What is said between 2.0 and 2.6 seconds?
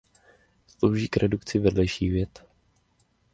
vět.